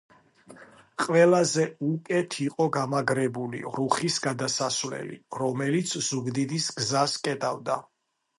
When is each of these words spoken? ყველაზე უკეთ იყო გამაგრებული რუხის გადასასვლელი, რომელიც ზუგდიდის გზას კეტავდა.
ყველაზე 1.01 1.65
უკეთ 1.87 2.37
იყო 2.45 2.67
გამაგრებული 2.77 3.61
რუხის 3.75 4.17
გადასასვლელი, 4.25 5.19
რომელიც 5.43 5.95
ზუგდიდის 6.09 6.73
გზას 6.81 7.21
კეტავდა. 7.31 7.79